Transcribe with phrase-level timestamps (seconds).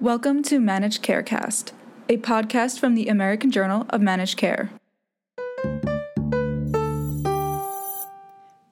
[0.00, 1.72] Welcome to Managed Carecast,
[2.08, 4.70] a podcast from the American Journal of Managed Care.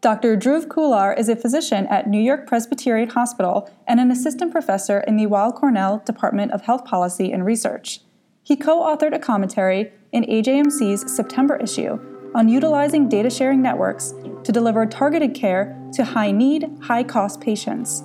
[0.00, 0.36] Dr.
[0.36, 5.16] Dhruv Khullar is a physician at New York Presbyterian Hospital and an assistant professor in
[5.16, 8.02] the Weill Cornell Department of Health Policy and Research.
[8.44, 11.98] He co authored a commentary in AJMC's September issue
[12.36, 14.14] on utilizing data sharing networks
[14.44, 18.04] to deliver targeted care to high need, high cost patients.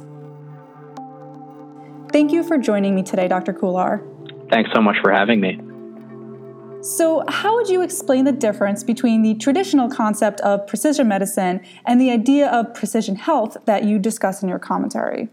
[2.11, 3.53] Thank you for joining me today, Dr.
[3.53, 4.01] Khullar.
[4.49, 5.59] Thanks so much for having me.
[6.83, 12.01] So, how would you explain the difference between the traditional concept of precision medicine and
[12.01, 15.29] the idea of precision health that you discuss in your commentary?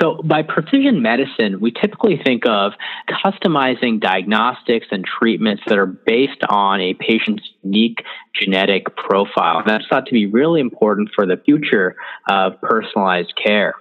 [0.00, 2.72] So, by precision medicine, we typically think of
[3.08, 8.02] customizing diagnostics and treatments that are based on a patient's unique
[8.34, 9.62] genetic profile.
[9.64, 11.96] That's thought to be really important for the future
[12.28, 13.74] of personalized care.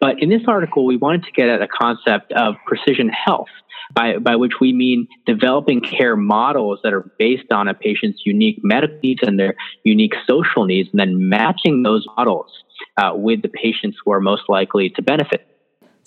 [0.00, 3.48] But in this article, we wanted to get at a concept of precision health,
[3.94, 8.58] by, by which we mean developing care models that are based on a patient's unique
[8.62, 12.50] medical needs and their unique social needs, and then matching those models
[12.96, 15.46] uh, with the patients who are most likely to benefit.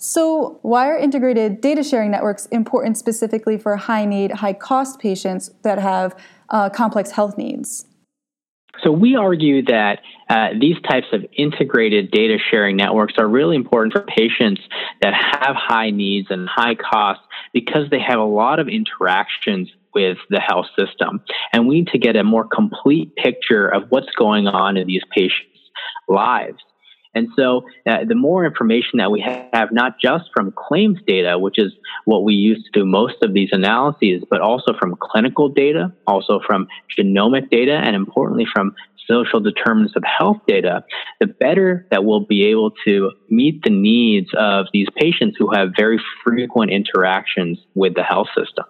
[0.02, 5.50] So, why are integrated data sharing networks important specifically for high need, high cost patients
[5.62, 6.16] that have
[6.48, 7.84] uh, complex health needs?
[8.82, 13.92] So we argue that uh, these types of integrated data sharing networks are really important
[13.92, 14.60] for patients
[15.02, 20.18] that have high needs and high costs because they have a lot of interactions with
[20.28, 21.20] the health system.
[21.52, 25.02] And we need to get a more complete picture of what's going on in these
[25.14, 25.70] patients'
[26.08, 26.62] lives.
[27.14, 31.58] And so uh, the more information that we have, not just from claims data, which
[31.58, 31.72] is
[32.04, 36.40] what we use to do most of these analyses, but also from clinical data, also
[36.46, 38.74] from genomic data, and importantly from
[39.08, 40.84] social determinants of health data,
[41.18, 45.70] the better that we'll be able to meet the needs of these patients who have
[45.76, 48.64] very frequent interactions with the health system.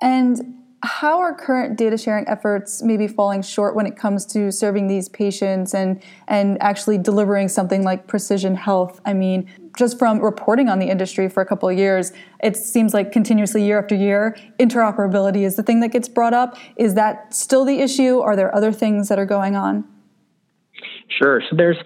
[0.00, 4.86] And how are current data sharing efforts maybe falling short when it comes to serving
[4.86, 9.00] these patients and and actually delivering something like precision health?
[9.04, 12.12] I mean just from reporting on the industry for a couple of years
[12.42, 16.56] it seems like continuously year after year interoperability is the thing that gets brought up.
[16.76, 18.20] Is that still the issue?
[18.20, 19.84] Are there other things that are going on
[21.08, 21.40] Sure.
[21.48, 21.76] So there's,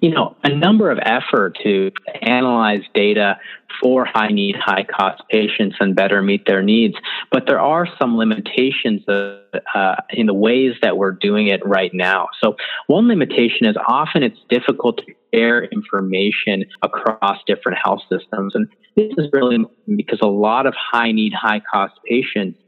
[0.00, 1.90] you know, a number of effort to
[2.22, 3.38] analyze data
[3.82, 6.94] for high need, high cost patients and better meet their needs.
[7.30, 9.40] But there are some limitations uh,
[9.74, 12.28] uh, in the ways that we're doing it right now.
[12.40, 12.56] So
[12.86, 18.54] one limitation is often it's difficult to share information across different health systems.
[18.54, 19.58] And this is really
[19.96, 22.58] because a lot of high need, high cost patients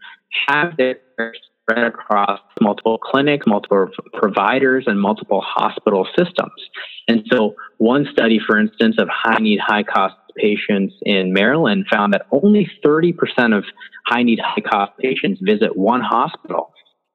[0.48, 0.98] have their
[1.70, 6.52] spread across multiple clinics, multiple providers, and multiple hospital systems.
[7.08, 12.12] And so, one study, for instance, of high need, high cost patients in Maryland found
[12.12, 13.64] that only 30% of
[14.06, 16.72] high need, high cost patients visit one hospital,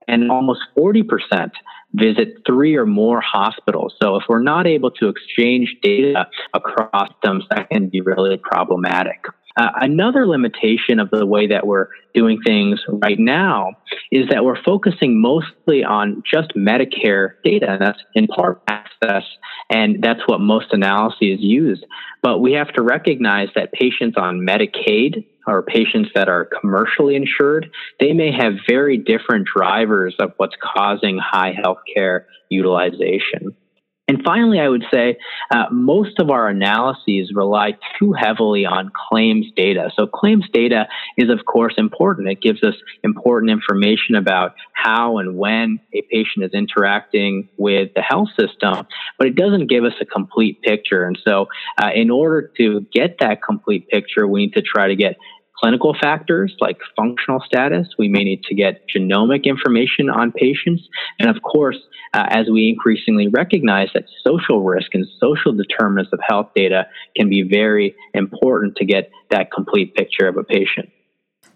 [0.07, 1.51] and almost 40%
[1.93, 3.95] visit three or more hospitals.
[4.01, 9.25] So, if we're not able to exchange data across them, that can be really problematic.
[9.57, 13.71] Uh, another limitation of the way that we're doing things right now
[14.11, 19.23] is that we're focusing mostly on just Medicare data, and that's in part access,
[19.69, 21.81] and that's what most analyses use.
[22.21, 27.69] But we have to recognize that patients on Medicaid or patients that are commercially insured,
[27.99, 33.55] they may have very different drivers of what's causing high healthcare utilization.
[34.07, 35.17] And finally, I would say
[35.49, 39.89] uh, most of our analyses rely too heavily on claims data.
[39.97, 42.29] So, claims data is, of course, important.
[42.29, 48.01] It gives us important information about how and when a patient is interacting with the
[48.01, 48.85] health system,
[49.17, 51.05] but it doesn't give us a complete picture.
[51.05, 51.47] And so,
[51.81, 55.17] uh, in order to get that complete picture, we need to try to get
[55.59, 57.87] clinical factors like functional status.
[57.97, 60.83] We may need to get genomic information on patients.
[61.19, 61.77] And of course,
[62.13, 67.29] uh, as we increasingly recognize that social risk and social determinants of health data can
[67.29, 70.89] be very important to get that complete picture of a patient.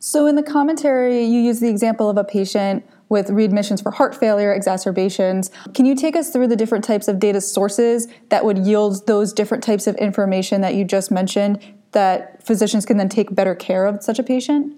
[0.02, 4.16] So, in the commentary, you use the example of a patient with readmissions for heart
[4.16, 5.52] failure, exacerbations.
[5.74, 9.34] Can you take us through the different types of data sources that would yield those
[9.34, 11.60] different types of information that you just mentioned
[11.92, 14.74] that physicians can then take better care of such a patient?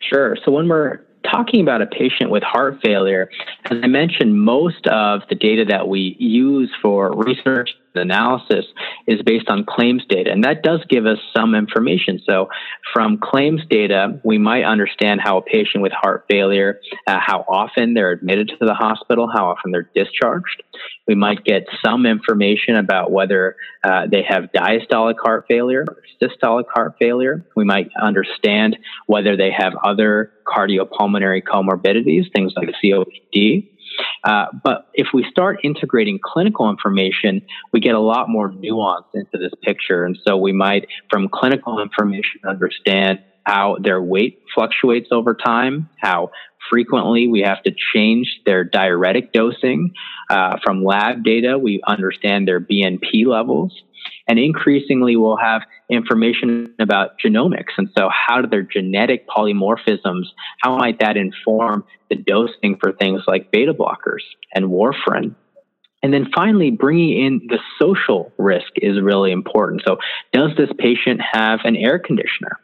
[0.00, 0.36] Sure.
[0.44, 3.30] So when we're talking about a patient with heart failure,
[3.64, 8.66] as I mentioned, most of the data that we use for research and analysis
[9.06, 12.20] is based on claims data, and that does give us some information.
[12.24, 12.48] So,
[12.92, 17.94] from claims data, we might understand how a patient with heart failure, uh, how often
[17.94, 20.62] they're admitted to the hospital, how often they're discharged.
[21.06, 26.64] We might get some information about whether uh, they have diastolic heart failure or systolic
[26.72, 27.44] heart failure.
[27.56, 28.76] We might understand
[29.06, 33.68] whether they have other cardiopulmonary comorbidities, things like COPD.
[34.24, 37.42] Uh, but if we start integrating clinical information,
[37.72, 40.04] we get a lot more nuance into this picture.
[40.04, 46.30] And so we might, from clinical information, understand how their weight fluctuates over time, how
[46.68, 49.92] frequently we have to change their diuretic dosing.
[50.28, 53.82] Uh, from lab data, we understand their BNP levels.
[54.26, 57.72] And increasingly, we'll have information about genomics.
[57.76, 60.24] And so, how do their genetic polymorphisms,
[60.60, 64.22] how might that inform the dosing for things like beta blockers
[64.54, 65.34] and warfarin?
[66.02, 69.82] And then finally, bringing in the social risk is really important.
[69.86, 69.98] So,
[70.32, 72.58] does this patient have an air conditioner?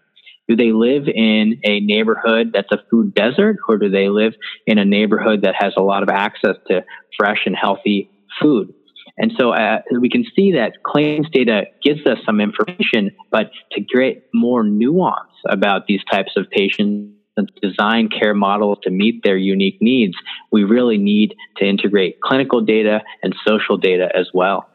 [0.48, 4.34] Do they live in a neighborhood that's a food desert, or do they live
[4.66, 6.84] in a neighborhood that has a lot of access to
[7.18, 8.10] fresh and healthy
[8.40, 8.72] food?
[9.18, 13.80] And so uh, we can see that claims data gives us some information, but to
[13.80, 19.36] get more nuance about these types of patients and design care models to meet their
[19.36, 20.14] unique needs,
[20.52, 24.68] we really need to integrate clinical data and social data as well.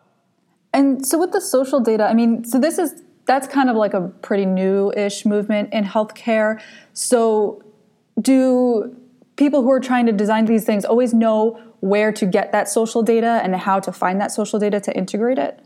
[0.74, 3.02] And so with the social data, I mean, so this is
[3.32, 6.62] that's kind of like a pretty new-ish movement in healthcare.
[6.92, 7.64] So
[8.20, 8.94] do
[9.38, 13.02] people who are trying to design these things always know where to get that social
[13.02, 15.64] data and how to find that social data to integrate it?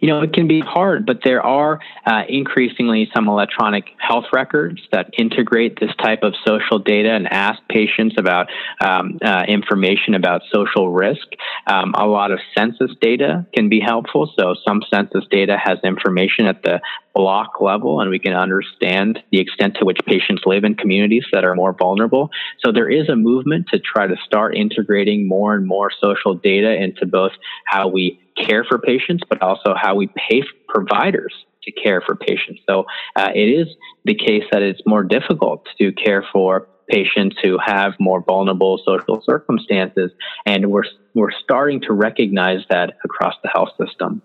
[0.00, 4.80] You know, it can be hard, but there are uh, increasingly some electronic health records
[4.92, 8.48] that integrate this type of social data and ask patients about
[8.80, 11.26] um, uh, information about social risk.
[11.66, 14.32] Um, a lot of census data can be helpful.
[14.38, 16.80] So, some census data has information at the
[17.14, 21.44] block level, and we can understand the extent to which patients live in communities that
[21.44, 22.30] are more vulnerable.
[22.64, 26.74] So, there is a movement to try to start integrating more and more social data
[26.74, 27.32] into both
[27.66, 32.60] how we care for patients, but also how we pay providers to care for patients.
[32.68, 32.84] So
[33.16, 33.66] uh, it is
[34.04, 39.20] the case that it's more difficult to care for patients who have more vulnerable social
[39.24, 40.10] circumstances,
[40.44, 40.84] and we're
[41.14, 44.22] we're starting to recognize that across the health system.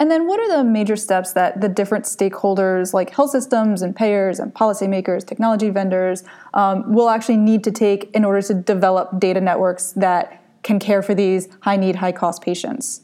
[0.00, 3.94] And then, what are the major steps that the different stakeholders, like health systems and
[3.94, 9.20] payers and policymakers, technology vendors, um, will actually need to take in order to develop
[9.20, 13.03] data networks that can care for these high need, high cost patients?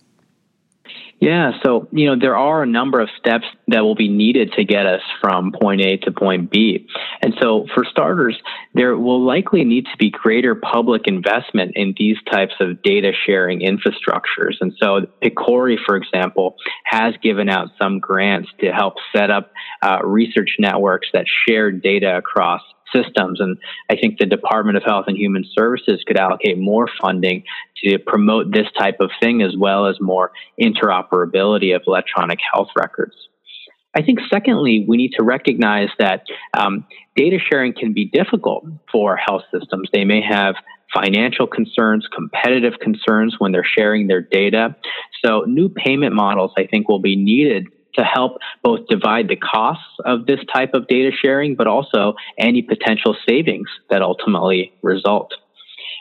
[1.21, 4.65] Yeah, so you know there are a number of steps that will be needed to
[4.65, 6.89] get us from point A to point B.
[7.21, 8.41] And so for starters,
[8.73, 13.61] there will likely need to be greater public investment in these types of data sharing
[13.61, 14.55] infrastructures.
[14.63, 19.53] And so PCORI, for example, has given out some grants to help set up
[19.83, 22.63] uh, research networks that share data across
[22.95, 23.41] systems.
[23.41, 23.57] And
[23.91, 27.45] I think the Department of Health and Human Services could allocate more funding
[27.85, 33.15] to promote this type of thing as well as more interoperability of electronic health records.
[33.95, 36.23] I think, secondly, we need to recognize that
[36.57, 39.89] um, data sharing can be difficult for health systems.
[39.93, 40.55] They may have
[40.95, 44.77] financial concerns, competitive concerns when they're sharing their data.
[45.25, 49.85] So, new payment models, I think, will be needed to help both divide the costs
[50.05, 55.33] of this type of data sharing, but also any potential savings that ultimately result.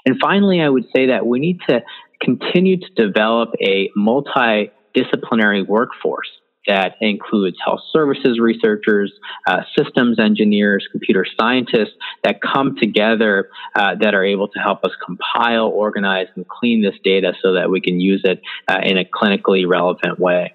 [0.06, 1.82] And finally, I would say that we need to
[2.22, 6.30] continue to develop a multidisciplinary workforce
[6.68, 9.12] that includes health services researchers,
[9.48, 14.92] uh, systems engineers, computer scientists that come together uh, that are able to help us
[15.04, 19.04] compile, organize, and clean this data so that we can use it uh, in a
[19.04, 20.54] clinically relevant way.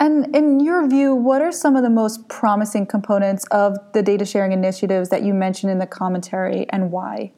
[0.00, 4.24] And in your view, what are some of the most promising components of the data
[4.24, 7.32] sharing initiatives that you mentioned in the commentary and why?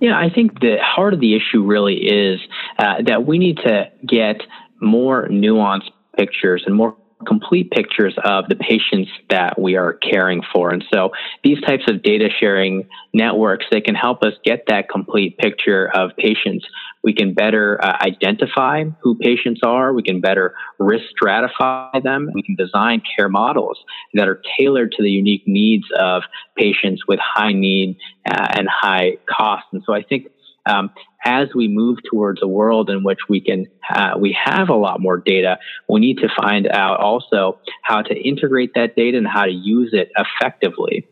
[0.00, 2.40] Yeah, I think the heart of the issue really is
[2.78, 4.40] uh, that we need to get
[4.80, 6.96] more nuanced pictures and more
[7.26, 10.70] complete pictures of the patients that we are caring for.
[10.70, 11.10] And so
[11.42, 16.12] these types of data sharing networks, they can help us get that complete picture of
[16.16, 16.64] patients.
[17.08, 19.94] We can better uh, identify who patients are.
[19.94, 22.28] We can better risk stratify them.
[22.34, 23.78] We can design care models
[24.12, 26.24] that are tailored to the unique needs of
[26.54, 27.96] patients with high need
[28.30, 29.64] uh, and high cost.
[29.72, 30.26] And so I think
[30.66, 30.90] um,
[31.24, 35.00] as we move towards a world in which we can uh, we have a lot
[35.00, 35.56] more data,
[35.88, 39.94] we need to find out also how to integrate that data and how to use
[39.94, 41.06] it effectively.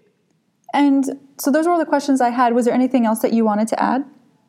[0.75, 1.07] And
[1.41, 2.53] so those were all the questions I had.
[2.53, 4.05] Was there anything else that you wanted to add?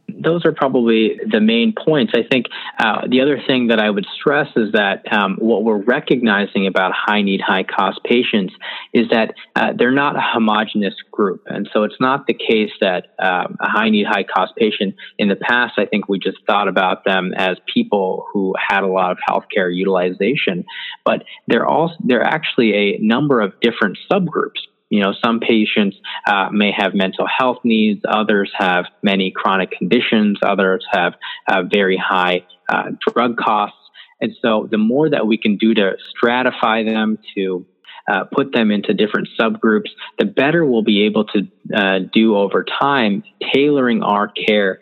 [0.08, 2.14] Those are probably the main points.
[2.16, 2.48] I think
[2.80, 6.94] uh, the other thing that I would stress is that um, what we're recognizing about
[6.96, 8.54] high need, high cost patients
[8.94, 11.44] is that uh, they're not a homogenous group.
[11.48, 15.28] And so it's not the case that um, a high need, high cost patient in
[15.28, 19.12] the past, I think we just thought about them as people who had a lot
[19.12, 20.66] of healthcare utilization,
[21.04, 24.62] but they're also, they're actually a number of different subgroups.
[24.89, 30.39] You know, some patients uh, may have mental health needs, others have many chronic conditions,
[30.41, 31.13] others have
[31.48, 33.77] uh, very high uh, drug costs.
[34.22, 37.65] And so the more that we can do to stratify them, to
[38.10, 42.63] uh, put them into different subgroups, the better we'll be able to uh, do over
[42.63, 44.79] time, tailoring our care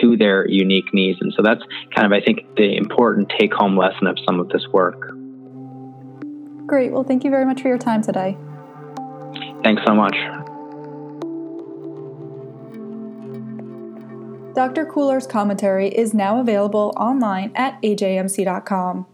[0.00, 1.18] to their unique needs.
[1.22, 1.62] And so that's
[1.94, 5.10] kind of, I think, the important take home lesson of some of this work.
[6.66, 6.92] Great.
[6.92, 8.36] Well, thank you very much for your time today.
[9.62, 10.16] Thanks so much.
[14.56, 14.86] Dr.
[14.86, 19.06] Khullar's commentary is now available online at ajmc.com.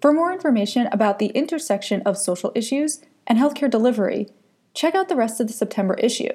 [0.00, 4.28] For more information about the intersection of social issues and healthcare delivery,
[4.74, 6.30] check out the rest of the September issue,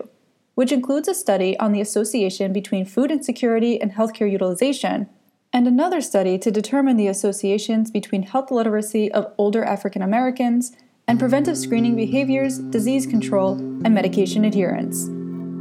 [0.56, 5.08] which includes a study on the association between food insecurity and healthcare utilization,
[5.54, 10.76] and another study to determine the associations between health literacy of older African Americans
[11.08, 15.08] and preventive screening behaviors, disease control, and medication adherence.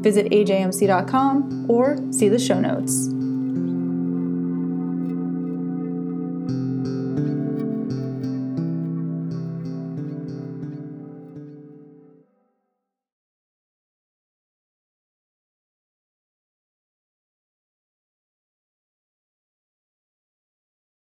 [0.03, 3.09] Visit ajmc.com or see the show notes.